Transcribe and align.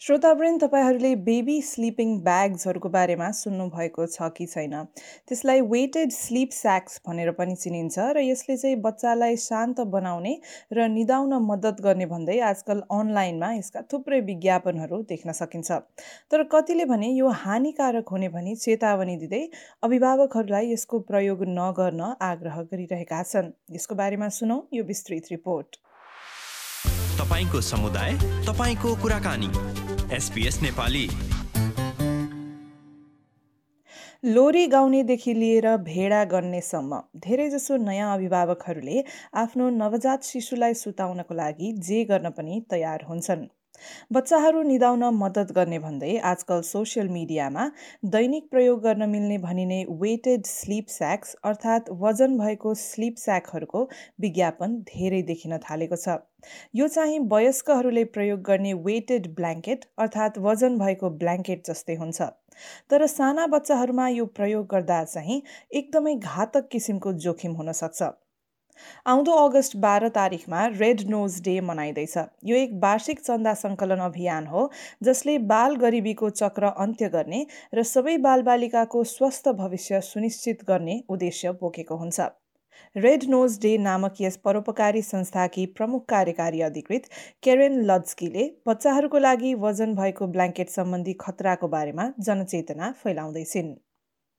श्रोतावृन्द 0.00 0.60
तपाईँहरूले 0.62 1.14
baby 1.26 1.54
sleeping 1.62 2.10
ब्याग्सहरूको 2.24 2.88
बारेमा 2.88 3.30
सुन्नुभएको 3.36 4.06
छ 4.06 4.28
कि 4.36 4.46
छैन? 4.46 4.74
त्यसलाई 5.28 5.60
वेटेड 5.66 6.10
स्लिप 6.12 6.50
स्याक्स 6.52 7.00
भनेर 7.06 7.30
पनि 7.38 7.54
चिनिन्छ 7.56 7.98
र 8.12 8.20
यसले 8.20 8.56
चाहिँ 8.56 8.76
बच्चालाई 8.84 9.36
शान्त 9.40 9.80
बनाउने 9.88 10.34
र 10.72 10.88
निदाउन 10.88 11.32
मद्दत 11.42 11.80
गर्ने 11.80 12.06
भन्दै 12.06 12.38
आजकल 12.50 12.82
अनलाइनमा 12.90 13.52
यसका 13.54 13.82
थुप्रै 13.88 14.20
विज्ञापनहरू 14.28 15.00
देख्न 15.08 15.32
सकिन्छ। 15.32 15.80
तर 16.28 16.42
कतिले 16.52 16.84
भने 16.92 17.10
यो 17.16 17.32
हानिकारक 17.46 18.12
हुने 18.12 18.28
भनी 18.28 18.54
चेतावनी 18.56 19.16
दिँदै 19.16 19.42
अभिभावकहरूलाई 19.82 20.72
यसको 20.72 21.00
प्रयोग 21.08 21.48
नगर्न 21.56 22.12
आग्रह 22.20 22.62
गरिरहेका 22.68 23.22
छन्। 23.24 23.50
यसको 23.72 23.94
बारेमा 23.96 24.28
सुनौ 24.28 24.60
यो 24.74 24.84
विस्तृत 24.84 25.32
रिपोर्ट। 25.32 25.80
तपाईँको 27.16 27.60
समुदाय 27.64 28.12
तपाईँको 28.44 28.94
कुराकानी। 29.02 29.50
एसपिएस 30.12 30.62
नेपाली। 30.62 31.06
लोरी 34.24 34.66
गाउनेदेखि 34.66 35.34
लिएर 35.34 35.66
भेडा 35.76 36.24
गर्नेसम्म 36.24 37.00
धेरैजसो 37.16 37.76
नयाँ 37.76 38.14
अभिभावकहरूले 38.14 39.04
आफ्नो 39.34 39.70
नवजात 39.70 40.22
शिशुलाई 40.22 40.74
सुताउनको 40.74 41.34
लागि 41.34 41.72
जे 41.78 42.04
गर्न 42.04 42.30
पनि 42.30 42.62
तयार 42.70 43.04
हुन्छन्। 43.08 43.46
बच्चाहरू 44.12 44.62
निदाउन 44.62 45.04
मद्दत 45.14 45.52
गर्ने 45.52 45.78
भन्दै 45.78 46.16
आजकल 46.30 46.60
सोसियल 46.68 47.08
मिडियामा 47.08 47.66
दैनिक 48.14 48.48
प्रयोग 48.50 48.80
गर्न 48.82 49.08
मिल्ने 49.10 49.38
भनिने 49.38 49.78
वेटेड 50.00 50.46
स्लिप 50.46 50.88
स्याक्स 50.88 51.36
अर्थात् 51.44 51.90
वजन 52.02 52.38
भएको 52.38 52.74
स्लिप 52.80 53.16
स्याकहरूको 53.18 53.82
विज्ञापन 54.20 54.76
धेरै 54.90 55.22
देखिन 55.22 55.58
थालेको 55.68 55.96
छ। 55.96 56.18
यो 56.74 56.88
चाहिँ 56.88 57.18
वयस्कहरूले 57.30 58.04
प्रयोग 58.16 58.42
गर्ने 58.42 58.72
वेटेड 58.88 59.32
ब्ल्याङ्केट 59.36 59.88
अर्थात् 59.98 60.38
वजन 60.48 60.78
भएको 60.78 61.10
ब्ल्याङ्केट 61.22 61.64
जस्तै 61.70 61.96
हुन्छ। 61.96 62.28
तर 62.90 63.06
साना 63.06 63.46
बच्चाहरूमा 63.46 64.08
यो 64.08 64.26
प्रयोग 64.36 64.66
गर्दा 64.66 65.02
चाहिँ 65.04 65.42
एकदमै 65.72 66.14
घातक 66.14 66.68
किसिमको 66.70 67.12
जोखिम 67.26 67.52
हुन 67.52 67.72
सक्छ। 67.80 68.14
आउँदो 69.06 69.32
अगस्त 69.40 69.76
बाह्र 69.78 70.08
तारिकमा 70.14 70.66
रेड 70.74 71.00
नोज 71.10 71.40
डे 71.42 71.60
मनाइँदैछ। 71.62 72.16
यो 72.44 72.56
एक 72.56 72.72
वार्षिक 72.82 73.20
चन्दा 73.20 73.54
सङ्कलन 73.56 74.04
अभियान 74.04 74.46
हो 74.46 74.70
जसले 75.02 75.38
बाल 75.50 75.76
गरिबीको 75.76 76.30
चक्र 76.32 76.72
अन्त्य 76.78 77.08
गर्ने 77.10 77.44
र 77.74 77.82
सबै 77.84 78.16
बालबालिकाको 78.22 79.04
स्वस्थ 79.10 79.48
भविष्य 79.58 80.00
सुनिश्चित 80.06 80.64
गर्ने 80.68 81.00
उद्देश्य 81.08 81.52
बोकेको 81.60 81.96
हुन्छ। 81.96 82.28
रेड 82.96 83.24
नोज 83.28 83.58
डे 83.60 83.76
नामक 83.78 84.20
यस 84.20 84.36
परोपकारी 84.44 85.02
संस्थाकी 85.02 85.64
प्रमुख 85.76 86.04
कार्यकारी 86.08 86.60
अधिकृत 86.62 87.08
केरेन 87.42 87.80
लड्स्कीले 87.90 88.44
बच्चाहरूको 88.66 89.18
लागि 89.18 89.54
वजन 89.64 89.94
भएको 89.94 90.26
ब्ल्याङ्केट 90.28 90.70
सम्बन्धी 90.70 91.16
खतराको 91.20 91.68
बारेमा 91.68 92.12
जनचेतना 92.20 92.92
फैलाउँदैछिन् 93.02 93.74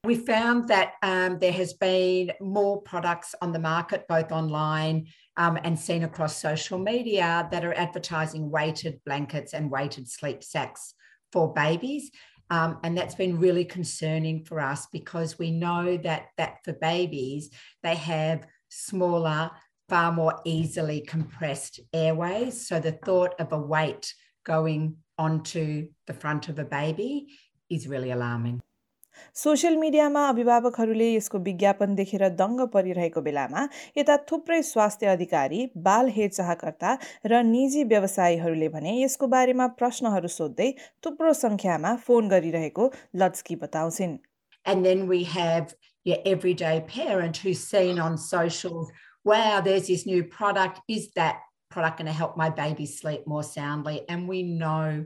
We 0.04 0.16
found 0.16 0.70
that 0.70 0.94
um, 1.02 1.40
there 1.40 1.52
has 1.52 1.74
been 1.74 2.32
more 2.40 2.82
products 2.82 3.36
on 3.42 3.52
the 3.52 3.60
market, 3.60 4.08
both 4.08 4.32
online 4.32 5.08
um, 5.36 5.58
and 5.64 5.78
seen 5.78 6.04
across 6.04 6.38
social 6.38 6.78
media, 6.78 7.48
that 7.52 7.66
are 7.66 7.74
advertising 7.74 8.50
weighted 8.50 9.02
blankets 9.06 9.54
and 9.54 9.72
weighted 9.72 10.10
sleep 10.10 10.44
sacks 10.44 10.94
for 11.32 11.52
babies. 11.54 12.12
Um, 12.50 12.80
and 12.84 12.98
that's 12.98 13.16
been 13.16 13.40
really 13.40 13.66
concerning 13.66 14.46
for 14.46 14.60
us 14.60 14.88
because 14.92 15.38
we 15.38 15.52
know 15.52 15.98
that 15.98 16.28
that 16.38 16.60
for 16.64 16.74
babies 16.74 17.50
they 17.84 17.96
have 17.96 18.48
smaller, 18.70 19.52
far 19.90 20.12
more 20.12 20.40
easily 20.46 21.02
compressed 21.02 21.80
airways. 21.94 22.68
So 22.68 22.80
the 22.80 22.94
thought 22.94 23.36
of 23.40 23.52
a 23.52 23.58
weight 23.58 24.14
going 24.46 24.98
onto 25.18 25.90
the 26.06 26.14
front 26.14 26.48
of 26.48 26.60
a 26.60 26.66
baby 26.66 27.28
is 27.70 27.88
really 27.88 28.12
alarming. 28.12 28.62
Social 29.44 29.78
मिडियामा 29.78 30.28
अभिभावकहरूले 30.30 31.10
यसको 31.14 31.44
विज्ञापन 31.48 31.96
देखेर 31.96 32.28
दङ्ग 32.42 32.68
परिरहेको 32.76 33.22
बेलामा 33.28 33.68
यता 33.98 34.18
थुप्रै 34.32 34.62
स्वास्थ्य 34.70 35.12
अधिकारी 35.16 35.60
बाल 35.90 36.14
हेरचाहकर्ता 36.18 36.96
र 37.34 37.42
निजी 37.50 37.84
व्यवसायीहरूले 37.92 38.70
भने 38.78 38.96
यसको 39.02 39.28
बारेमा 39.36 39.68
प्रश्नहरू 39.82 40.34
सोध्दै 40.38 40.72
थुप्रो 41.06 41.34
सङ्ख्यामा 41.42 41.96
फोन 42.08 42.34
गरिरहेको 42.36 42.90
लड्स्की 43.24 43.62
बताउँछिन् 43.66 44.18
And 44.66 44.86
then 44.86 45.08
we 45.08 45.24
have 45.24 45.74
your 46.04 46.18
everyday 46.26 46.82
parent 46.82 47.38
who's 47.38 47.60
seen 47.60 48.00
on 48.00 48.18
socials, 48.18 48.92
wow, 49.26 49.62
there's 49.62 49.88
this 49.88 50.06
new 50.06 50.24
product. 50.24 50.82
Is 50.88 51.10
that 51.16 51.40
product 51.70 51.98
going 52.00 52.08
to 52.08 52.14
help 52.14 52.36
my 52.38 52.50
baby 52.50 52.86
sleep 52.86 53.26
more 53.26 53.44
soundly? 53.44 54.04
And 54.10 54.28
we 54.28 54.44
know 54.44 55.06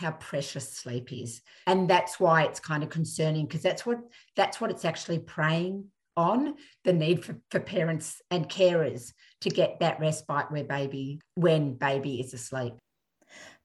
how 0.00 0.12
precious 0.12 0.72
sleep 0.72 1.12
is. 1.12 1.42
And 1.66 1.88
that's 1.88 2.18
why 2.18 2.44
it's 2.44 2.58
kind 2.58 2.82
of 2.82 2.88
concerning 2.88 3.46
because 3.46 3.62
that's 3.62 3.84
what 3.84 3.98
that's 4.34 4.60
what 4.60 4.70
it's 4.70 4.84
actually 4.84 5.18
preying 5.18 5.86
on 6.16 6.54
the 6.84 6.92
need 6.92 7.24
for, 7.24 7.36
for 7.50 7.60
parents 7.60 8.20
and 8.30 8.48
carers 8.48 9.12
to 9.42 9.50
get 9.50 9.80
that 9.80 10.00
respite 10.00 10.50
where 10.50 10.64
baby 10.64 11.20
when 11.34 11.74
baby 11.74 12.20
is 12.20 12.34
asleep 12.34 12.74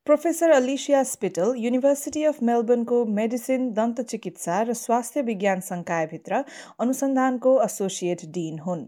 professor 0.07 0.51
Alicia 0.51 1.01
Spittle 1.03 1.53
University 1.57 2.23
of 2.25 2.41
मेलबर्नको 2.43 2.97
medicine 3.11 3.63
दन्त 3.73 4.01
चिकित्सा 4.03 4.57
र 4.63 4.73
स्वास्थ्य 4.75 5.21
विज्ञान 5.23 5.63
संकायभित्र 5.67 6.41
अनुसन्धानको 6.79 7.53
associate 7.63 8.25
डिन 8.35 8.59
हुन् 8.65 8.83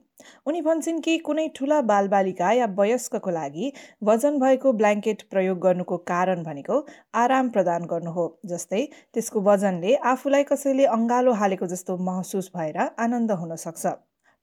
उनी 0.46 0.62
भन्छन् 0.62 1.00
कि 1.02 1.18
कुनै 1.24 1.48
ठुला 1.56 1.80
बालबालिका 1.88 2.52
या 2.54 2.68
वयस्कको 2.78 3.34
लागि 3.34 3.72
वजन 4.04 4.38
भएको 4.40 4.74
ब्ल्याङ्केट 4.78 5.24
प्रयोग 5.32 5.60
गर्नुको 5.62 5.98
कारण 6.08 6.44
भनेको 6.44 6.78
आराम 7.18 7.50
प्रदान 7.50 7.88
गर्नु 7.88 8.14
हो 8.14 8.28
जस्तै 8.48 8.84
त्यसको 8.92 9.44
वजनले 9.48 9.96
आफूलाई 10.12 10.48
कसैले 10.52 10.86
अङ्गालो 10.94 11.34
हालेको 11.42 11.72
जस्तो 11.74 11.98
महसुस 12.10 12.52
भएर 12.56 12.88
आनन्द 13.00 13.40
हुन 13.40 13.60
सक्छ 13.64 13.96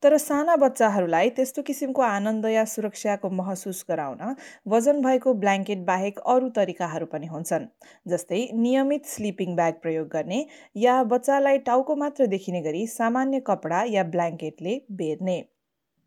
तर 0.05 0.17
साना 0.19 0.55
बच्चाहरूलाई 0.61 1.29
त्यस्तो 1.37 1.63
किसिमको 1.69 2.03
आनन्द 2.07 2.47
या 2.47 2.65
सुरक्षाको 2.73 3.29
महसुस 3.37 3.79
गराउन 3.91 4.35
वजन 4.73 5.01
भएको 5.07 5.33
ब्ल्याङ्केट 5.45 5.87
बाहेक 5.87 6.19
अरू 6.33 6.51
तरिकाहरू 6.59 7.07
पनि 7.15 7.31
हुन्छन् 7.31 7.65
जस्तै 8.13 8.41
नियमित 8.65 9.09
स्लिपिङ 9.13 9.55
ब्याग 9.61 9.79
प्रयोग 9.87 10.11
गर्ने 10.17 10.41
या 10.83 10.99
बच्चालाई 11.15 11.63
टाउको 11.71 11.97
मात्र 12.03 12.27
देखिने 12.35 12.63
गरी 12.69 12.87
सामान्य 12.97 13.41
कपडा 13.49 13.83
या 13.95 14.05
ब्ल्याङ्केटले 14.17 14.77
बेर्ने 15.01 15.41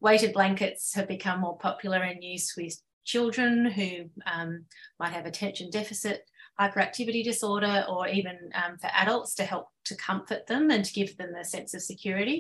Weighted 0.02 0.34
blankets 0.34 0.94
have 0.94 1.08
become 1.08 1.40
more 1.41 1.58
popular 1.58 2.03
in 2.03 2.22
use 2.22 2.50
with 2.56 2.79
children 3.03 3.66
who 3.78 3.90
um, 4.31 4.66
might 5.00 5.14
have 5.14 5.25
attention 5.25 5.72
deficit, 5.72 6.29
hyperactivity 6.59 7.24
disorder, 7.24 7.85
or 7.90 8.08
even 8.08 8.38
um, 8.64 8.78
for 8.84 8.91
adults 9.03 9.34
to 9.35 9.44
help 9.44 9.72
to 9.85 9.96
comfort 9.96 10.46
them 10.47 10.69
and 10.69 10.85
to 10.85 10.94
give 10.94 11.18
them 11.18 11.34
a 11.34 11.44
sense 11.44 11.74
of 11.74 11.81
security. 11.81 12.38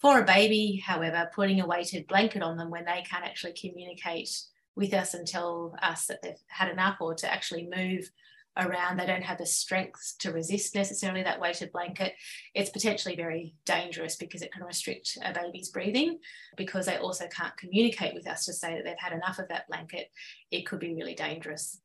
For 0.00 0.20
a 0.20 0.24
baby, 0.24 0.82
however, 0.84 1.30
putting 1.34 1.60
a 1.60 1.66
weighted 1.66 2.06
blanket 2.06 2.42
on 2.42 2.56
them 2.56 2.70
when 2.70 2.84
they 2.84 3.04
can't 3.08 3.24
actually 3.24 3.54
communicate 3.54 4.30
with 4.76 4.92
us 4.92 5.14
and 5.14 5.26
tell 5.26 5.76
us 5.82 6.06
that 6.06 6.20
they've 6.22 6.42
had 6.48 6.70
enough 6.70 6.96
or 7.00 7.14
to 7.14 7.32
actually 7.32 7.68
move 7.74 8.10
around, 8.56 8.98
they 8.98 9.06
don't 9.06 9.22
have 9.22 9.38
the 9.38 9.46
strength 9.46 10.14
to 10.20 10.32
resist 10.32 10.74
necessarily 10.74 11.22
that 11.22 11.40
weighted 11.40 11.72
blanket. 11.72 12.12
It's 12.54 12.70
potentially 12.70 13.16
very 13.16 13.54
dangerous 13.64 14.16
because 14.16 14.42
it 14.42 14.52
can 14.52 14.62
restrict 14.62 15.18
a 15.24 15.32
baby's 15.32 15.70
breathing. 15.70 16.18
Because 16.56 16.86
they 16.86 16.96
also 16.98 17.26
can't 17.28 17.56
communicate 17.56 18.14
with 18.14 18.28
us 18.28 18.44
to 18.44 18.52
say 18.52 18.74
that 18.74 18.84
they've 18.84 18.94
had 18.98 19.12
enough 19.12 19.38
of 19.38 19.48
that 19.48 19.66
blanket, 19.68 20.08
it 20.50 20.66
could 20.66 20.78
be 20.78 20.94
really 20.94 21.14
dangerous. 21.14 21.80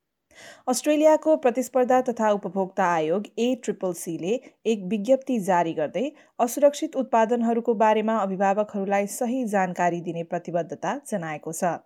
अस्ट्रेलियाको 0.68 1.36
प्रतिस्पर्धा 1.38 2.02
तथा 2.10 2.32
उपभोक्ता 2.32 2.86
आयोग 2.94 3.28
ए 3.40 3.50
triple 3.64 3.94
सीले 4.02 4.40
एक 4.66 4.88
विज्ञप्ति 4.90 5.40
जारी 5.50 5.74
गर्दै 5.74 6.08
असुरक्षित 6.40 6.96
उत्पादनहरूको 6.96 7.74
बारेमा 7.84 8.18
अभिभावकहरूलाई 8.22 9.14
सही 9.14 9.44
जानकारी 9.50 10.02
दिने 10.02 10.24
प्रतिबद्धता 10.34 11.00
जनाएको 11.12 11.54
छ। 11.54 11.78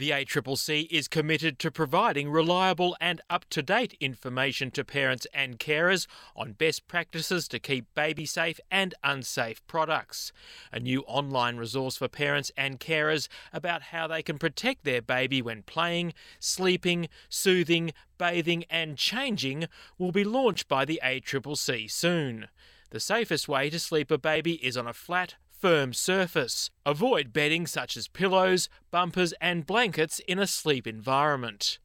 The 0.00 0.12
ACCC 0.12 0.86
is 0.90 1.08
committed 1.08 1.58
to 1.58 1.70
providing 1.70 2.30
reliable 2.30 2.96
and 3.02 3.20
up 3.28 3.44
to 3.50 3.62
date 3.62 3.98
information 4.00 4.70
to 4.70 4.82
parents 4.82 5.26
and 5.34 5.58
carers 5.58 6.06
on 6.34 6.52
best 6.52 6.88
practices 6.88 7.46
to 7.48 7.58
keep 7.58 7.94
baby 7.94 8.24
safe 8.24 8.58
and 8.70 8.94
unsafe 9.04 9.60
products. 9.66 10.32
A 10.72 10.80
new 10.80 11.02
online 11.02 11.58
resource 11.58 11.98
for 11.98 12.08
parents 12.08 12.50
and 12.56 12.80
carers 12.80 13.28
about 13.52 13.82
how 13.82 14.06
they 14.06 14.22
can 14.22 14.38
protect 14.38 14.84
their 14.84 15.02
baby 15.02 15.42
when 15.42 15.64
playing, 15.64 16.14
sleeping, 16.38 17.10
soothing, 17.28 17.92
bathing, 18.16 18.64
and 18.70 18.96
changing 18.96 19.66
will 19.98 20.12
be 20.12 20.24
launched 20.24 20.66
by 20.66 20.86
the 20.86 20.98
ACCC 21.04 21.90
soon. 21.90 22.48
The 22.88 23.00
safest 23.00 23.48
way 23.48 23.68
to 23.68 23.78
sleep 23.78 24.10
a 24.10 24.16
baby 24.16 24.54
is 24.64 24.78
on 24.78 24.86
a 24.86 24.94
flat, 24.94 25.34
firm 25.59 25.93
surface. 25.93 26.69
Avoid 26.85 27.33
bedding 27.33 27.65
such 27.67 27.97
as 27.97 28.07
pillows, 28.09 28.69
bumpers, 28.91 29.33
and 29.41 29.65
blankets 29.65 30.19
in 30.27 30.37
a 30.39 30.47
sleep 30.47 30.87
environment. 30.87 31.79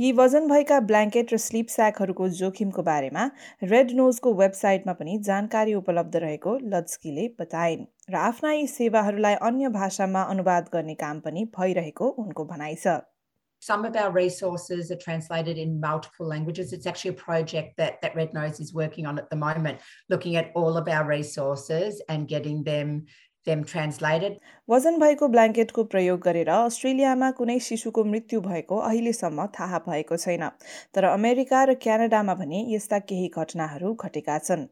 यी 0.00 0.10
वजन 0.18 0.46
भएका 0.48 0.78
blanket 0.90 1.32
र 1.32 1.38
sleep 1.38 1.72
स्याकहरूको 1.72 2.28
जोखिमको 2.36 2.82
बारेमा 2.82 3.24
red 3.72 3.90
नोजको 3.98 4.32
वेबसाइटमा 4.38 4.94
पनि 5.00 5.16
जानकारी 5.26 5.74
उपलब्ध 5.80 6.16
रहेको 6.24 6.54
लड्स्कीले 6.74 7.26
बताइन् 7.40 7.84
र 8.14 8.22
आफ्ना 8.28 8.52
यी 8.52 8.66
सेवाहरूलाई 8.74 9.34
अन्य 9.50 9.72
भाषामा 9.74 10.22
अनुवाद 10.36 10.72
गर्ने 10.76 10.94
काम 11.02 11.20
पनि 11.28 11.44
भइरहेको 11.58 12.08
उनको 12.24 12.48
भनाइ 12.54 12.78
छ 12.84 12.96
Some 13.60 13.84
of 13.84 13.96
our 13.96 14.12
resources 14.12 14.90
are 14.92 14.96
translated 14.96 15.58
in 15.58 15.80
multiple 15.80 16.26
languages. 16.26 16.72
It's 16.72 16.86
actually 16.86 17.10
a 17.10 17.20
project 17.20 17.76
that, 17.78 18.00
that 18.02 18.14
Red 18.14 18.32
Nose 18.32 18.60
is 18.60 18.72
working 18.72 19.06
on 19.06 19.18
at 19.18 19.28
the 19.28 19.36
moment, 19.36 19.80
looking 20.08 20.36
at 20.36 20.52
all 20.54 20.76
of 20.76 20.88
our 20.88 21.04
resources 21.04 22.00
and 22.08 22.28
getting 22.28 22.62
them 22.62 23.06
them 23.46 23.64
translated. 23.64 24.38
वजन 24.68 24.98
भएको 25.00 25.28
ब्ल्याङ्केटको 25.34 25.84
प्रयोग 25.94 26.20
गरेर 26.28 26.48
अस्ट्रेलियामा 26.54 27.30
कुनै 27.40 27.58
शिशुको 27.66 28.04
मृत्यु 28.12 28.40
भएको 28.46 28.78
अहिलेसम्म 28.88 29.46
थाहा 29.58 29.78
भएको 29.88 30.16
छैन 30.24 30.48
तर 30.94 31.04
अमेरिका 31.10 31.62
र 31.70 31.74
क्यानाडामा 31.86 32.34
भने 32.42 32.64
यस्ता 32.74 32.98
केही 33.10 33.28
घटनाहरू 33.42 33.94
घटेका 34.08 34.38
छन् 34.48 34.66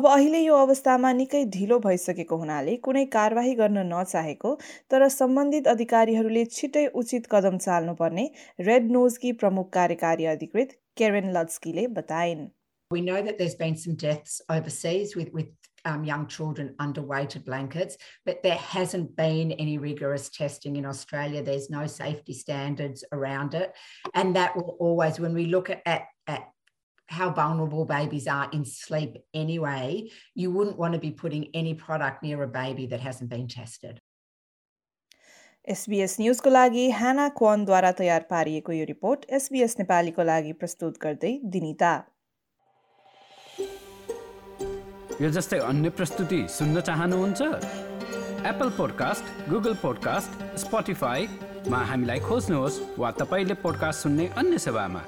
अब 0.00 0.06
अहिले 0.12 0.40
यो 0.44 0.56
अवस्थामा 0.66 1.12
निकै 1.20 1.44
ढिलो 1.56 1.78
भइसकेको 1.86 2.40
हुनाले 2.42 2.76
कुनै 2.88 3.04
कारवाही 3.16 3.54
गर्न 3.62 3.86
नचाहेको 3.92 4.54
तर 4.94 5.08
सम्बन्धित 5.18 5.68
अधिकारीहरूले 5.74 6.44
छिटै 6.58 6.86
उचित 7.02 7.30
कदम 7.36 7.58
चाल्नुपर्ने 7.68 8.26
रेड 8.70 8.90
नोजकी 8.98 9.32
प्रमुख 9.44 9.70
कार्यकारी 9.78 10.30
अधिकृत 10.34 10.76
केरेन 11.02 11.32
लड्स्कीले 11.38 11.86
बताइन् 12.00 12.46
We 12.90 13.00
know 13.00 13.20
that 13.22 13.38
there's 13.38 13.54
been 13.60 13.76
some 13.76 13.94
deaths 13.96 14.40
overseas 14.48 15.16
with, 15.16 15.30
with 15.32 15.46
um, 15.84 16.04
young 16.04 16.26
children 16.26 16.74
under 16.78 17.02
weighted 17.02 17.44
blankets, 17.44 17.96
but 18.24 18.42
there 18.42 18.56
hasn't 18.56 19.14
been 19.16 19.52
any 19.52 19.78
rigorous 19.78 20.28
testing 20.28 20.76
in 20.76 20.86
Australia. 20.86 21.42
There's 21.42 21.70
no 21.70 21.86
safety 21.86 22.32
standards 22.32 23.04
around 23.12 23.54
it. 23.54 23.74
And 24.14 24.36
that 24.36 24.56
will 24.56 24.76
always, 24.78 25.20
when 25.20 25.34
we 25.34 25.46
look 25.46 25.70
at, 25.70 25.82
at, 25.86 26.02
at 26.26 26.44
how 27.08 27.30
vulnerable 27.30 27.84
babies 27.84 28.26
are 28.26 28.48
in 28.52 28.64
sleep 28.64 29.18
anyway, 29.34 30.08
you 30.34 30.50
wouldn't 30.50 30.78
want 30.78 30.94
to 30.94 30.98
be 30.98 31.10
putting 31.10 31.48
any 31.54 31.74
product 31.74 32.22
near 32.22 32.42
a 32.42 32.48
baby 32.48 32.86
that 32.86 33.00
hasn't 33.00 33.30
been 33.30 33.48
tested. 33.48 34.00
SBS 35.68 36.16
न्युजको 36.20 36.50
लागि 36.50 36.90
Hannah 36.92 37.28
क्वानद्वारा 37.38 37.90
तयार 37.98 38.24
पारिएको 38.30 38.72
यो 38.72 38.84
report 38.84 39.24
SBS 39.38 39.76
नेपालीको 39.78 40.22
लागि 40.30 40.52
प्रस्तुत 40.60 40.98
गर्दै 41.04 41.30
दिनिता 41.54 41.92
यो 45.20 45.30
जस्तै 45.38 45.58
अन्य 45.70 45.90
प्रस्तुति 45.96 46.42
सुन्न 46.58 46.80
चाहनुहुन्छ 46.90 47.40
एप्पल 48.52 48.76
पोडकास्ट 48.76 49.48
गुगल 49.48 49.74
पोडकास्ट 49.82 50.46
स्पोटिफाईमा 50.66 51.82
हामीलाई 51.94 52.20
खोज्नुहोस् 52.28 52.80
वा 53.00 53.10
तपाईँले 53.24 53.60
पोडकास्ट 53.64 54.02
सुन्ने 54.02 54.32
अन्य 54.42 54.58
सेवामा 54.68 55.04